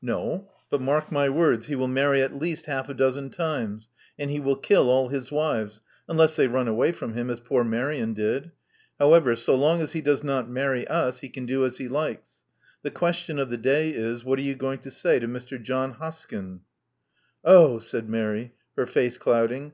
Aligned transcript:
No. 0.00 0.48
But 0.70 0.80
mark 0.80 1.10
my 1.10 1.28
words, 1.28 1.66
he 1.66 1.74
will 1.74 1.88
marry 1.88 2.22
at 2.22 2.32
least 2.32 2.66
half 2.66 2.88
a 2.88 2.94
dozen 2.94 3.28
times; 3.30 3.90
and 4.16 4.30
he 4.30 4.38
will 4.38 4.54
kill 4.54 4.88
all 4.88 5.08
his 5.08 5.32
wives, 5.32 5.80
unless 6.08 6.36
they 6.36 6.46
run 6.46 6.68
away 6.68 6.92
from 6.92 7.14
him, 7.14 7.28
as 7.28 7.40
poor 7.40 7.64
Marian 7.64 8.14
did. 8.14 8.52
However, 9.00 9.34
so 9.34 9.56
long 9.56 9.80
as 9.80 9.90
he 9.90 10.00
does 10.00 10.22
not 10.22 10.48
marry 10.48 10.86
us, 10.86 11.22
he 11.22 11.28
can 11.28 11.44
do 11.44 11.64
as 11.64 11.78
he 11.78 11.88
likes. 11.88 12.44
The 12.82 12.92
question 12.92 13.40
of 13.40 13.50
the 13.50 13.56
day 13.58 13.90
is, 13.90 14.24
what 14.24 14.38
are 14.38 14.42
you 14.42 14.54
going 14.54 14.78
to 14.82 14.92
say 14.92 15.18
to 15.18 15.26
Mr. 15.26 15.60
John 15.60 15.94
Hoskyn?" 15.94 16.60
0h!" 17.44 17.82
said 17.82 18.08
Mary, 18.08 18.52
her 18.76 18.86
face 18.86 19.18
clouding. 19.18 19.68